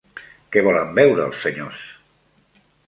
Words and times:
Què 0.55 0.63
volen 0.69 0.95
beure 1.01 1.27
els 1.29 1.45
senyors? 1.47 1.87